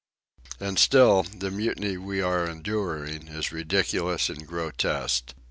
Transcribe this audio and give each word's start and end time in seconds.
And 0.59 0.79
still 0.79 1.21
the 1.21 1.51
mutiny 1.51 1.95
we 1.95 2.23
are 2.23 2.49
enduring 2.49 3.27
is 3.27 3.51
ridiculous 3.51 4.29
and 4.31 4.47
grotesque. 4.47 5.33